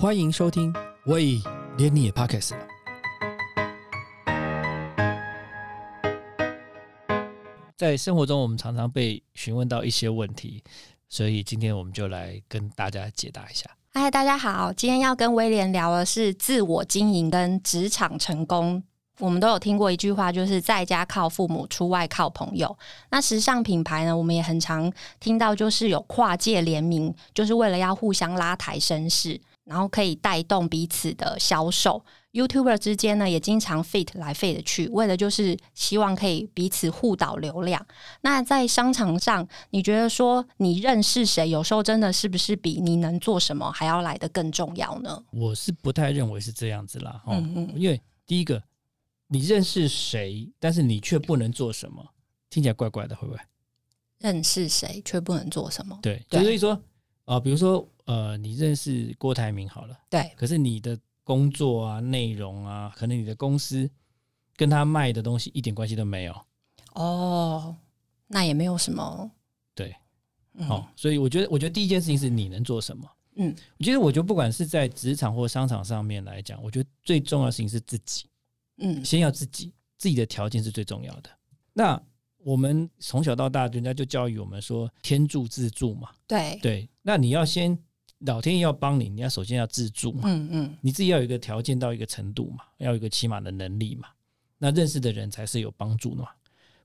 [0.00, 0.74] 欢迎收听。
[1.04, 1.38] 喂，
[1.76, 2.66] 连你也 Podcast 了。
[7.76, 10.64] 在生活中，我们常常被询问到一些问题，
[11.10, 13.68] 所以今天我们就来跟大家解答一下。
[13.92, 18.82] 嗨，大家好，今天要跟威廉聊的是自我经营跟职场成功。
[19.18, 22.74] 我们都有听过一句话，就是在家靠父母，出外靠朋友。
[23.10, 29.38] 那时尚品牌呢，我们也很常听到，就是有跨界联名，就是为了要互相拉抬声势，
[29.70, 32.04] 然后可以带动彼此的销售。
[32.32, 37.86] YouTuber 之间呢，也经常 fit 来 fit 去，为了就是希望可以彼此互导流量。
[38.22, 45.22] 那在商场上，你觉得说你认识谁，有时候真的是不是比你能做什么还要来得更重要呢？
[45.30, 47.36] 我是不太认为是这样子啦，哈，
[47.76, 48.60] 因为第一个。
[49.32, 52.04] 你认识谁，但是你却不能做什么，
[52.48, 53.38] 听起来怪怪的，会不会？
[54.18, 55.96] 认识谁却不能做什么？
[56.02, 56.76] 对，所以说，
[57.30, 63.88] 啊，比如说，呃，你认识郭台铭好了，对，可是你的工作啊、内容啊，可能你的公司
[64.56, 66.34] 跟他卖的东西一点关系都没有。
[66.94, 67.76] 哦，
[68.26, 69.30] 那也没有什么。
[69.76, 69.94] 对，
[70.68, 73.08] 哦，所以我觉得，我觉得第一件事情是你能做什么。
[73.36, 78.26] 嗯，我觉得，我觉得不管是在职场或商场上面来讲，我觉得最重要的事情是自己。
[78.78, 81.30] 嗯，先要自己，自己的条件是最重要的。
[81.72, 82.02] 那
[82.42, 86.10] 我们从小到大，人家就教育我们说“天助自助”嘛。
[86.26, 87.78] 对对，那你要先
[88.20, 90.22] 老天爷要帮你，你要首先要自助嘛。
[90.24, 94.08] 嗯嗯，你自己要有一个条件到一个程度嘛，要有一个起码的能力嘛。
[94.58, 96.28] 那认识的人才是有帮助的嘛，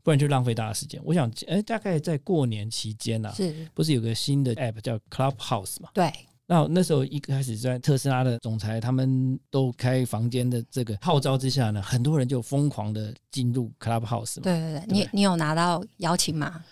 [0.03, 1.01] 不然就浪费大家时间。
[1.03, 5.89] 我想，哎，大概在过年期间呢，是不是有个新的 app 叫 Clubhouse 嘛？
[5.93, 6.11] 对。
[6.47, 14.41] 那那时候一开始在特斯拉的总裁他们都开房间的这个号召之下呢，很多人就疯狂的进入 Clubhouse。
[14.41, 16.63] 对对对，你你有拿到邀请吗？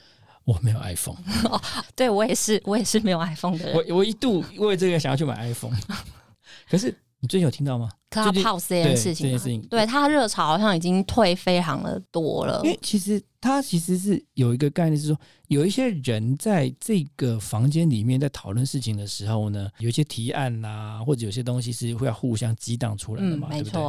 [0.46, 1.18] 我没有 iPhone。
[1.50, 1.60] 哦
[1.96, 3.76] 对我也是，我也是没有 iPhone 的人。
[3.76, 5.76] 我我一度为这个想要去买 iPhone，
[6.70, 6.96] 可是。
[7.24, 12.60] 你最近有听到吗？Clubhouse 这件事情，这件事情，对它热潮好像已经退非常的多了。
[12.66, 15.18] 因为其实它其实是有一个概念，是说
[15.48, 23.82] 有一些人在这个房间里面在讨论事情的时候呢，有一些提案呐，或者有些东西是会要互相激荡出来的嘛，对不对？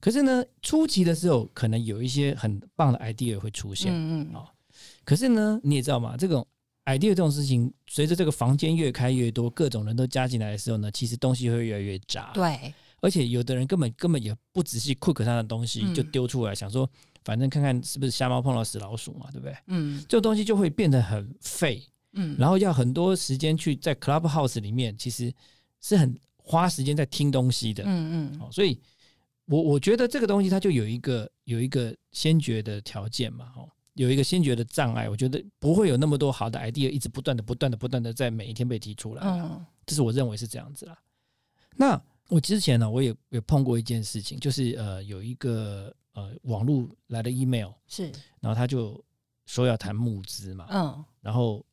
[0.00, 4.48] 可是呢，初期的时候可能有一些很棒的 idea 会出现，嗯嗯啊。
[5.04, 6.46] 可是呢，你也知道嘛，这种
[6.86, 12.30] idea 这种事情，随着这个房间越开越多，各种人都加进来的时候呢，其实东西会越来越杂。
[12.34, 16.88] 对，而且有的人根本根本也不仔细 cook 他的东西，就丢出来，想说
[17.24, 19.56] 反正看看是不是瞎猫碰到死老鼠嘛，对不对？
[19.68, 21.82] 嗯，这种东西就会变得很废。
[22.12, 25.32] 嗯，然后要很多时间去在 clubhouse 里面，其实
[25.80, 27.82] 是很花时间在听东西的。
[27.84, 28.78] 嗯嗯，所以
[29.46, 33.68] 我我觉得这个东西它就有一个有一个先决的条件嘛，哦。
[33.94, 39.22] 有一个先决的障碍，我觉得不会有那么多好的 idea 一直不断的、不断的、不断的在每一天被提出来。
[39.24, 40.98] 嗯，这是我认为是这样子啦。
[41.76, 48.10] 那我之前呢，我也也碰过一件事情，就是呃，有一个呃网络来的 email 是，
[48.40, 49.02] 然后他就
[49.46, 50.66] 说要谈募资嘛。
[50.70, 51.64] 嗯，然后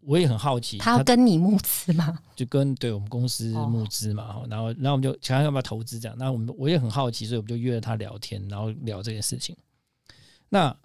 [0.00, 2.18] 我也很好奇，他要跟你募资吗？
[2.34, 4.44] 就跟对我们公司募资嘛。
[4.48, 6.18] 然后，然后我们就想要不要投资这样。
[6.18, 9.56] 那我们我也很好奇，所以我们就约了他聊天，然后聊这件事情。
[10.48, 10.76] 那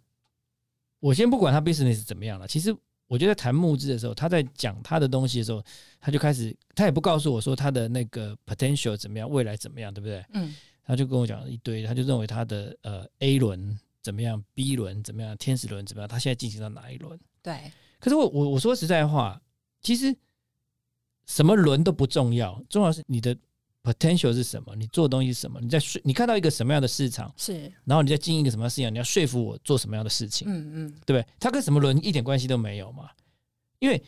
[1.06, 5.64] 我先不管他 business 怎么样了，其实我觉得谈募资的时候，他在讲他的东西的时候，
[6.02, 10.26] 他就开始，他也不告诉我说他的那个 potential 怎么样，未来怎么样，对不对？
[10.34, 17.20] 嗯，他就跟我讲一堆，他就认为他的呃 A 轮怎么样，B 轮怎么样，天使轮怎么样，他现在进行到哪一轮？
[17.44, 17.72] 对。
[18.00, 19.40] 可是我我我说实在话，
[19.82, 20.16] 其实
[21.28, 23.38] 什么轮都不重要，重要是你的。
[23.86, 24.76] Potential 是什么？
[24.76, 25.60] 你做的东西是什么？
[25.62, 27.32] 你在说，你看到一个什么样的市场？
[27.38, 28.92] 是，然后你在经营一个什么样的市场？
[28.92, 30.48] 你要说服我做什么样的事情？
[30.50, 31.26] 嗯嗯，对不对？
[31.40, 33.10] 它跟什么轮一点关系都没有嘛？
[33.80, 34.02] 因为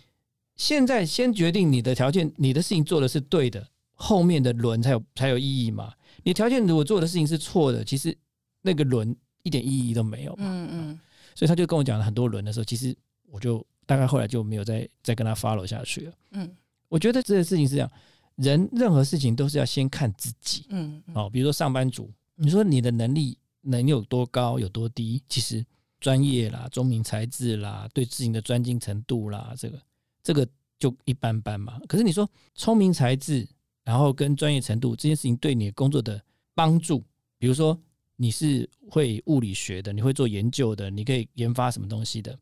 [0.56, 5.94] 现在先决定你的条件，你的事情做的是对的，后面的轮才有才有意义嘛？
[6.24, 8.18] 你条件如果做的事情是错的，其实
[8.62, 10.38] 那个轮一点意义都没有嘛？
[10.40, 11.00] 嗯嗯，
[11.36, 12.96] 所以他就跟我讲了很多轮的时候，其实
[13.30, 16.14] 我就大概后来就没有再再跟他 follow 下去了。
[16.32, 16.50] 嗯，
[16.90, 17.92] 我觉得这个事情是这样。
[18.38, 25.66] 人任何事情都是要先看自己，嗯，哦，比如说上班族，你说你的能力能有多高有多低，其实
[26.00, 29.82] 专业啦、聪明才智啦、对事情的专精程度啦，这个
[30.22, 30.48] 这个
[30.78, 31.80] 就一般般嘛。
[31.88, 33.48] 可是你说聪明才智，
[33.84, 36.22] 然后跟专业程度这件事情对你工作的
[36.54, 37.04] 帮助，
[37.40, 37.76] 比如说
[38.18, 42.38] 你是会物理学的，你会做研究的，你可以研发什么东西的，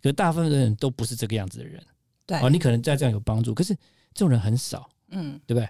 [0.00, 1.84] 可大部分人都不是这个样子的人，
[2.24, 3.74] 对，哦，你可能在这样有帮助，可是
[4.14, 4.88] 这种人很少。
[5.10, 5.68] 嗯，对不对？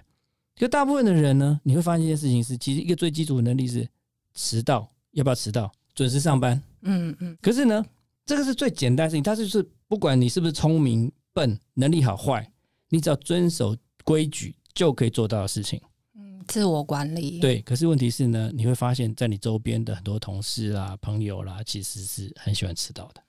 [0.55, 3.87] 就大部分的人呢，你会发现一件事情是，其实一个最基础的能力是
[4.33, 5.71] 迟到，要不要迟到？
[5.95, 6.61] 准时上班。
[6.81, 7.35] 嗯嗯。
[7.41, 7.83] 可是呢，
[8.25, 12.51] 这个是最简单的事情，它就是不管你是不是聪明笨，能力好坏，
[12.89, 15.81] 你只要遵守规矩，就可以做到的事情。
[16.15, 17.39] 嗯，自我管理。
[17.39, 23.23] 对，可是问题是呢，你会发现在你周边的很多同事啦、朋友啦，其实是很喜欢迟到的。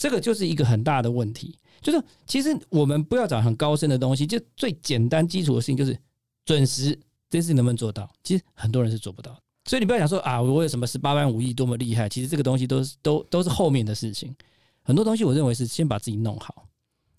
[0.00, 1.54] 这个就是一个很大的问题。
[1.80, 5.96] 就是其实我们不要找很高深的东西，就最简单基础的事情，就是
[6.44, 6.98] 准时。
[7.32, 8.10] 这件事能不能做到？
[8.24, 9.40] 其实很多人是做不到。
[9.64, 14.34] 所以你不要想说啊，我有什么十八般武艺多么厉害，其实这个东西都是都都是后面的事情。
[14.82, 16.66] 很多东西我认为是先把自己弄好，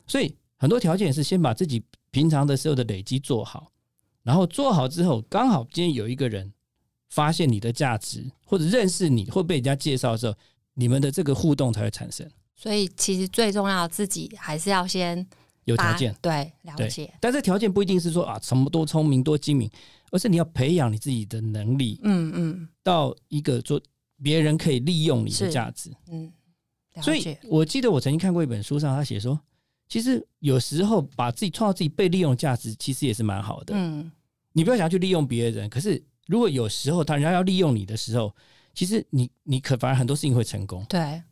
[0.05, 1.81] 所以很多条件是先把自己
[2.11, 3.71] 平常的时候的累积做好，
[4.21, 6.51] 然后做好之后，刚好今天有一个人
[7.07, 10.35] 发现你的价值，或者认识你，或被人家介绍的时候，
[10.73, 12.29] 你们的这个互动才会产生。
[12.61, 15.25] 所以其实最重要，自己还是要先
[15.63, 17.11] 有条件，对了解。
[17.19, 19.71] 但是条件不一定是说啊，什么多聪明多精明。
[20.13, 23.81] 而是你要培养你自己的能力，嗯嗯，到一个做
[24.21, 26.29] 别人可以利用你的价值，嗯，
[27.01, 29.39] 所以我记得我曾经看过一本书上，他写说，
[29.87, 34.11] 其实有时候把自己创造自己被利用的价值，其实也是蛮好的，嗯，
[34.51, 38.35] 你不要想要去利用别人，可是如果有时候他人家要利用你的时候，
[38.73, 41.23] 其实你你可反而很多事情会成功，对，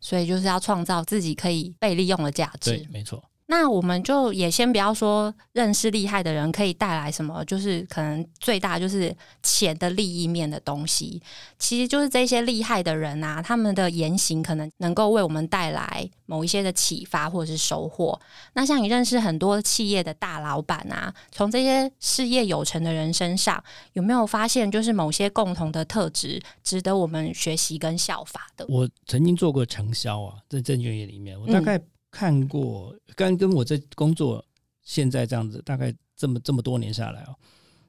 [0.00, 3.22] 所以就是要创造自己可以被利用的价值，对，没错。
[3.48, 11.22] 那我们就也先不要说认识厉害的人可以带来什么，就是可能最大就是钱的利益面的东西。
[11.58, 18.20] 其实就是这些厉害的人啊，他们的言行可能能够为我们带来某一些的启发或者是收获。
[18.54, 28.66] 那像你认识很多企业的大老板啊，从这些事业有成的人身上，有没有发现就是某些共同的特质值得我们学习跟效法的？
[28.68, 31.80] 我曾经做过承销啊，在证券业里面，我大概。
[32.16, 34.42] 看过，刚跟我这工作
[34.82, 37.36] 现在这样子，大概这么这么多年下来哦，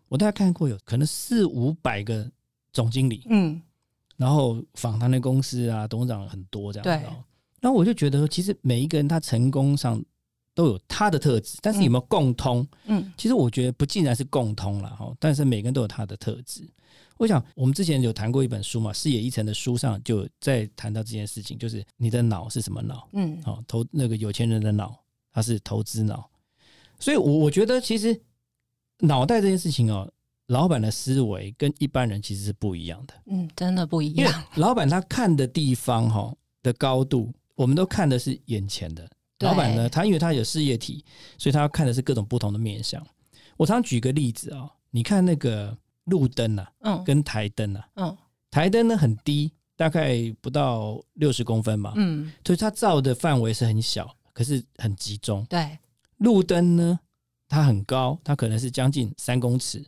[0.10, 2.30] 我大概看过有可能四五百个
[2.74, 3.62] 总经理，嗯，
[4.18, 7.06] 然后访谈的公司啊，董事长很多这样子，
[7.62, 10.04] 然后我就觉得说，其实每一个人他成功上
[10.58, 12.68] 都有他的特质，但是有没有共通？
[12.86, 16.68] 嗯，其实我觉得不尽然是共通了哈，但是每个人都有他的特质。
[17.18, 23.08] 我想，我们之前有谈过一本书嘛，《视野一层》的书上就在谈到这件事情，就是你的脑是什么脑？
[23.14, 25.00] 嗯，好，投那个有钱人的脑，
[25.32, 26.28] 它是投资脑。
[27.00, 28.20] 所以，我我觉得其实
[29.02, 30.12] 脑袋这件事情哦，
[30.48, 33.14] 老板的思维跟一般人其实是不一样的。
[33.28, 34.44] 嗯，真的不一样。
[34.56, 39.08] 老板他看的地方哈的高度，我们都看的是眼前的。
[39.40, 41.04] 老板呢，他因为他有事业体，
[41.38, 43.06] 所以他要看的是各种不同的面相。
[43.56, 45.78] 我常举个例子啊，你看那个。
[46.08, 48.18] 路灯啊，嗯，跟台灯啊，嗯，
[48.50, 55.46] 台灯呢很低，大概不到六十公分嘛，嗯，所以它照的范围是很小，可是很集中。
[55.50, 55.78] 对，
[56.20, 56.98] 路灯呢，
[57.50, 59.86] 它很高，它可能是将近三公尺，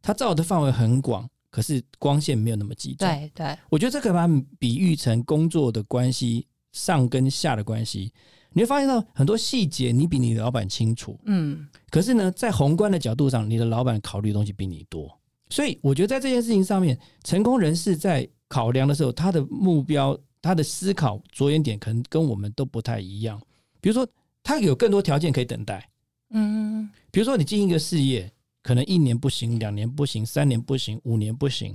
[0.00, 3.06] 它照的范围很广，可是光线没有那么集中。
[3.06, 8.12] 对对，我觉得这可以把它比喻成工作的关系，上跟下的关系，
[8.52, 15.10] 你会发现到很多细节，你比你的老板清楚，嗯，可是呢，在宏观的角度上，你的老板考虑的东西比你多。
[15.50, 23.40] 所以我觉得在这件事情上面，成功人士在考量的时候，他的目标、他的思考着眼点可能跟我们都不太一样。
[23.80, 24.06] 比如说，
[24.42, 25.88] 他有更多条件可以等待。
[26.30, 28.30] 嗯，比如说你进一个事业，
[28.62, 31.74] 可能一年不行，两年不行，三年不行，五年不行。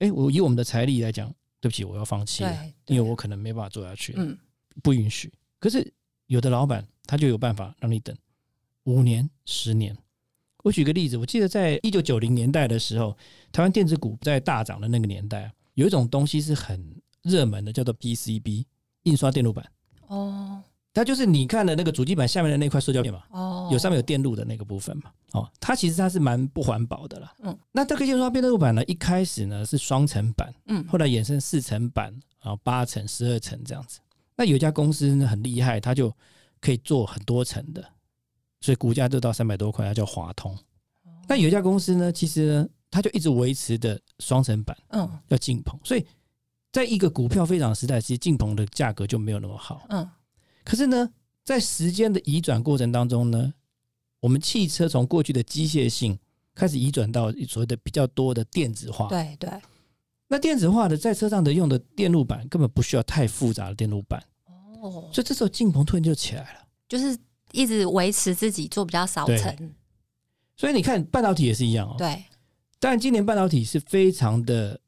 [0.00, 1.32] 哎，我以我们的财力来讲，
[1.66, 4.14] 对不起，我要放弃了，因为我可能没办法做下去。
[4.16, 4.38] 嗯，
[4.84, 5.32] 不允许。
[5.58, 5.92] 可是
[6.26, 8.16] 有的老板他就有办法让你等
[8.84, 9.96] 五年、十年。
[10.62, 13.16] 我举个例子，我记得在一九九零年代的时候，
[13.50, 18.64] 台湾电子股在大涨的那个年代，有一种东西是很热门的，叫做 PCB
[19.02, 19.68] 印刷电路板。
[20.06, 20.62] 哦，
[20.96, 23.22] 它就是你看的那个主机板下面的那块塑胶片嘛。
[23.30, 25.12] 哦，有上面有电路的那个部分嘛。
[25.32, 27.34] 哦，它其实它是蛮不环保的啦。
[27.42, 32.10] 嗯，那这个印刷电路板呢，一开始呢是双层板，嗯，后来衍生四层板，
[32.40, 34.00] 然后八层、十二层这样子。
[34.36, 36.10] 那有一家公司呢很厉害，它就
[36.62, 37.84] 可以做很多层的。
[38.62, 40.56] 所以股价就到三百多块，它叫华通。
[41.28, 45.78] 那有一家公司呢，其实呢，它就一直维持的双层板，嗯，叫晋鹏。
[45.84, 46.06] 所以
[46.72, 50.08] 在一个股票非常时代，其实晋鹏的价格就没有那么好，嗯。
[50.66, 51.10] 可是呢，
[51.44, 53.54] 在时间的移转过程当中呢，
[54.20, 56.18] 我们汽车从过去的机械性
[56.54, 59.48] 开始移转到所谓的比较多的电子化，对对。
[60.28, 64.22] 那电子化的在车上的用的电路板根本不需要太复杂的电路板，
[64.80, 65.08] 哦。
[65.12, 67.16] 所以这时候进鹏突然就起来了，就是。
[67.52, 69.74] 一直维持自己做比较少层，
[70.56, 71.94] 所以你看半导体也是一样哦。
[71.96, 72.24] 对，
[72.80, 74.78] 但今年半导体是非常的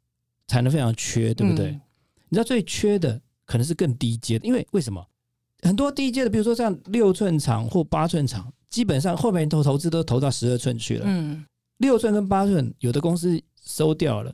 [0.48, 1.70] 产能非常缺，对不对？
[2.28, 5.02] 你知道最缺的可能是更低阶的，因为为什么？
[5.62, 11.04] 很多第一阶的，比如说像六寸厂或八寸厂，基本上后面投投资都投到十二寸去了。
[11.06, 11.44] 嗯，
[11.78, 14.32] 六寸跟八寸，有的公司收掉了，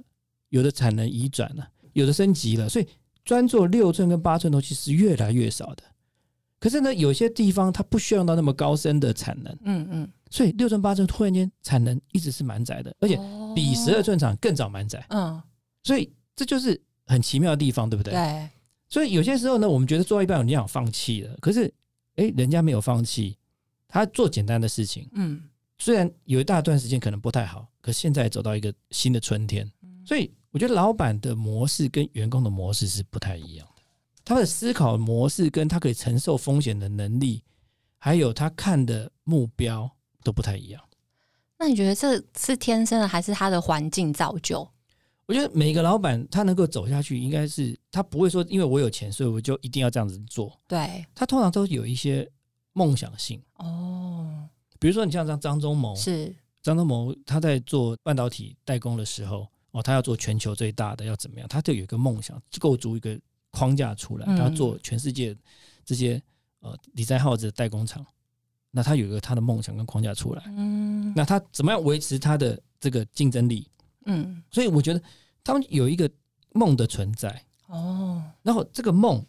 [0.50, 2.86] 有的产能移转了，有的升级了，所以
[3.24, 5.82] 专做六寸跟八寸东西是越来越少的。
[6.60, 13.18] 可是呢，有些地方它不需要到那么高深的产能，嗯嗯，所以六寸八寸突然间产能一直是满载的，而且
[13.54, 15.04] 比十二寸厂更早满载。
[15.08, 15.42] 嗯，
[15.82, 18.12] 所以这就是很奇妙的地方，对不对？
[18.14, 18.48] 对。
[18.94, 21.64] 所以有些时候呢，我们觉得做到一半，你想放弃了，可是
[22.14, 23.36] 哎，人家没有放弃，
[23.88, 25.10] 他做简单的事情。
[25.14, 25.42] 嗯，
[25.78, 29.68] 虽然有一大段时间可能不太好，可现在走到一个新的春天。
[30.06, 33.82] 所以我觉得老板的模式跟员工的模式是不太一样的，
[34.24, 37.42] 他的思考模式跟他可以承受风险的能力，
[37.98, 39.90] 还有他看的目标
[40.22, 40.80] 都不太一样。
[41.58, 44.68] 那你觉得这是天生的，还是他的环境造就？
[45.26, 50.58] 我觉得每个老板他能够走下去，应该是他不会说因为我有钱，所以我就一定要这样子做。
[50.68, 52.30] 对，他通常都有一些
[52.72, 54.48] 梦想性哦。
[54.78, 59.46] 比如说你像张张忠谋，是张忠谋他在做半导体代工的时候。
[59.76, 61.48] 哦，他要做全球最大的，要怎么样？
[61.48, 63.18] 他就有一个梦想，构筑一个
[63.50, 65.36] 框架出来，他要做全世界
[65.84, 66.22] 这些
[66.60, 68.06] 呃李在浩子的代工厂。
[68.70, 73.66] 那他有一个他的梦想跟框架出来，嗯，那他怎么样维持他的这个竞争力？
[74.06, 75.02] 嗯，所以我觉得
[75.42, 76.10] 他们有一个
[76.52, 79.24] 梦的存在哦，然后这个梦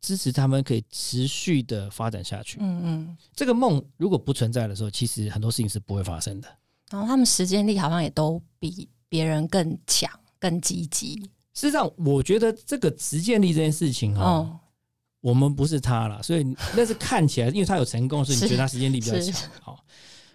[0.00, 2.58] 支持他们可以持续的发展下去。
[2.60, 6.48] 嗯嗯，这个梦如果不存在的时候，其实很多事情是不会发生的。
[6.90, 8.88] 然后他们时间力好像也都比。
[9.12, 11.16] 别人更强、更积极。
[11.52, 14.58] 事实上，我觉得这个实践力这件事情哈，
[15.20, 19.50] 我们不是他了，所以那是看起来，因为他有成功，所以你觉得他实践力比较强。
[19.60, 19.84] 好，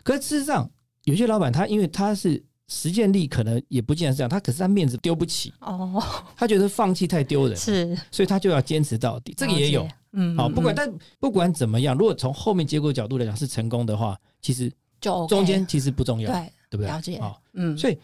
[0.03, 0.69] 可是事实上，
[1.05, 4.30] 有些老板他因为他是实践力，可能也不见得是这样。
[4.30, 6.04] 他可是他面子丢不起哦，
[6.36, 9.34] 他觉得放弃太丢人，是，所以他就要坚持到底。
[9.38, 16.88] 这个也有，嗯，好，不管但不管怎么样，如果从后面结果角度来讲是成功的话，其实就中间其实不重要，对，对不对？
[16.88, 17.98] 了解，好，嗯，所以。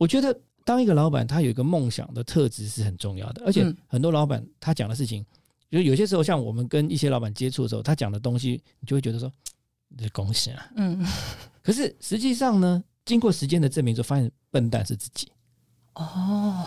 [0.00, 0.32] 我觉得
[0.64, 3.42] 当一个老板，他有一个梦想的特质是很重要的。
[3.44, 5.26] 而且很多老板他讲的事情，
[5.72, 9.28] 就有些时候像我们跟一些老板接触的时候，他讲的东西，你就会觉得说，
[9.98, 10.70] 这 恭喜啊。
[10.76, 11.04] 嗯。
[11.64, 15.32] 可是实际上呢，经过时间的证明之后，发现笨蛋是自己。
[15.94, 16.62] 哦。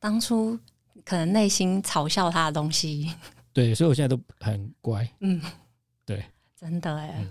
[0.00, 0.58] 当初
[1.04, 3.12] 可能内心嘲笑他的东西。
[3.52, 5.06] 对，所以我现在都很乖。
[5.20, 5.42] 嗯。
[6.06, 6.24] 对。
[6.58, 7.22] 真的哎。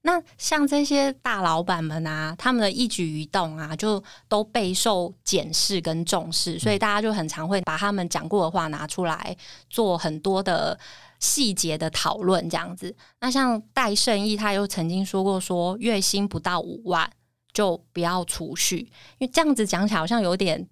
[0.00, 9.36] 那像这些大老板们啊，他们的一举一动啊，就都备受检视跟重视，所以大家就很常会把他们讲过的话拿出来
[9.68, 10.78] 做很多的
[11.18, 12.94] 细节的讨论，这样子。
[13.20, 17.10] 那像戴胜义，他又曾经说过，说月薪不到五万
[17.56, 18.80] 就不要储蓄，
[19.16, 20.68] 因为这样子讲起来好像有点。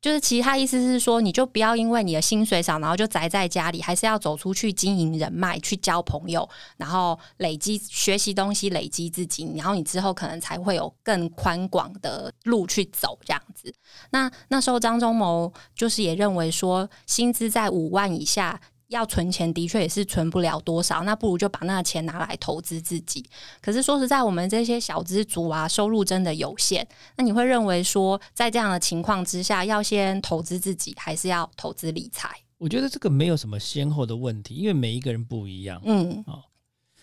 [0.00, 13.74] 就是其他意思是说，你就不要因为你的薪水少，然后就宅在家里，还是要走出去经营人脉，去交朋友，然后累积学习东西，累积自己，然后你之后可能才会有更宽广的路去走这样子。
[14.10, 18.60] 那那时候张忠谋就是也认为说，薪资在五万以下。
[18.88, 23.24] 要存钱的确也是存不了多少，那不如就把那个钱拿来投资自己。
[23.60, 26.86] 可是说实在，我们这些小资族啊，收入真的有限。
[27.16, 32.30] 那你会认为说，在这样的情况之下，要先投资自己，还是要投资理财？
[32.56, 35.80] 我觉得这个没有什么先后的问题，因为每一个人不一样。
[35.84, 36.42] 嗯，哦，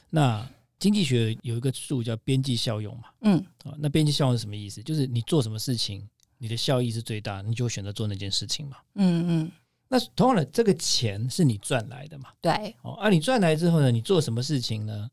[0.09, 0.45] 那
[0.79, 3.03] 经济学有一个数叫边际效用嘛。
[3.21, 4.81] 嗯，啊，那边际效用是什么意思？
[4.81, 6.05] 就是你做什么事情，
[6.39, 8.77] 你的效益是最大，你就选择做那件事情嘛。
[8.95, 9.51] 嗯嗯。
[9.87, 12.29] 那同样的，这个钱是你赚来的嘛？
[12.41, 12.75] 对。
[12.81, 15.09] 哦，啊，你赚来之后呢，你做什么事情呢？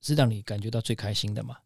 [0.00, 1.56] 是让你感觉到最开心的嘛？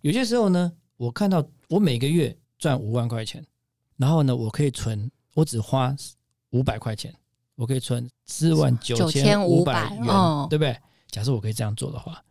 [0.00, 3.44] 有些时候呢，我看到我每个月赚五万块钱，
[3.96, 5.94] 然后呢，我可以存，我只花
[6.50, 7.12] 五百块钱，
[7.56, 10.06] 我可以存四万九千五百元，
[10.48, 10.76] 对不对？
[11.10, 12.22] 假设我可以这样做的话，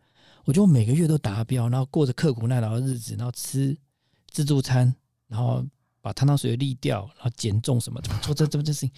[0.44, 3.76] 我觉得我每个月都达标，然后过着刻苦耐劳的日子，然后吃
[4.30, 4.94] 自助餐，
[5.26, 5.62] 然后
[6.08, 8.90] 把汤汤水水沥掉，然后减重什么的，做这这这事情。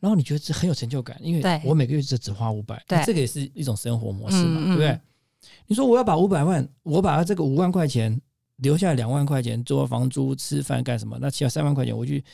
[0.00, 4.98] 然后你觉得这很有成就感，因为我每个月就只花五百，这个也是一种生活模式嘛，对不对？
[5.68, 8.20] 你说我要把五百万，我把这个五万块钱
[8.56, 11.16] 留下两万块钱做房租、吃饭干什么？
[11.20, 12.24] 那其他三万块钱我去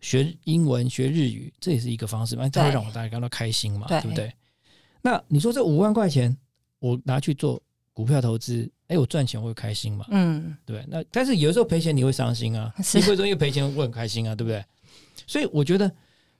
[0.00, 4.32] 学英文、学日语，这也是一个方式嘛，这会让我大家感到开心嘛，对不对？
[5.02, 6.36] 那你说这五万块钱
[6.78, 7.60] 我拿去做
[7.92, 10.04] 股票投资，哎，我赚钱我会开心嘛？
[10.10, 10.84] 嗯，对。
[10.88, 14.62] 那但是有时候赔钱你会伤心啊， 你会说因为赔钱我很开心啊，对不对？
[15.26, 15.90] 所以我觉得。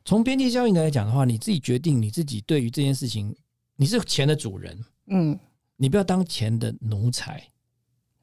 [0.04, 3.34] 从边际效应来讲的话，你自己决定你自己对于这件事情，
[3.76, 5.38] 你是钱的主人，嗯，
[5.76, 7.46] 你不要当钱的奴才，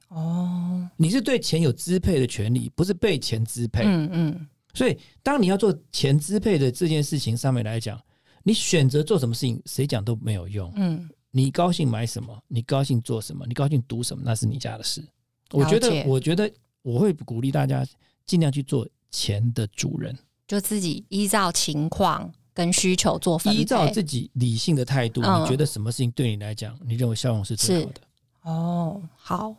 [0.08, 4.48] 哦，你是对钱有支配的权利，不是被钱支配，嗯嗯。
[4.74, 8.02] 所以，当你要做钱支配的这件事情上面来讲，
[8.42, 15.06] 你选择做什么事情，谁讲都没有用，嗯，你高兴买什么，你高兴做什么，你高兴读什么，那是你家的事。
[15.52, 16.50] 我觉得，我觉得
[16.82, 17.86] 我会鼓励大家
[18.26, 20.18] 尽量去做钱的主人。
[20.48, 28.02] 就自己依照情况跟需求做分依照自己理性的态度，你觉得什么事情对你来讲，你认为效用是最好的？
[28.44, 29.54] 哦，好。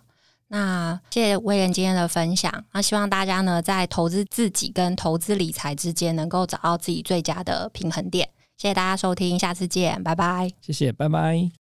[0.48, 2.64] 那谢谢威廉今天的分享。
[2.72, 8.26] 那希望大家呢，在投资自己跟投资理财之间，能够找到自己最佳的平衡点。
[8.56, 10.50] 谢谢大家收听，下次见，拜拜。
[10.62, 11.65] 谢谢，拜拜。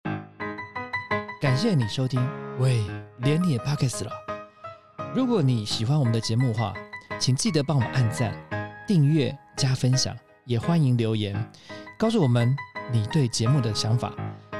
[1.41, 2.25] 感谢你收听，
[2.59, 2.81] 喂，
[3.17, 4.11] 连你也 pocket 了。
[5.13, 6.73] 如果你喜欢我们的节目话，
[7.19, 8.33] 请记得帮我们按赞、
[8.87, 10.15] 订阅、加分享，
[10.45, 11.35] 也欢迎留言
[11.99, 12.55] 告诉我们
[12.91, 14.13] 你对节目的想法，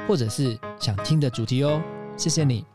[0.05, 1.81] 或者是想听的主题哦。
[2.17, 2.65] 谢谢你。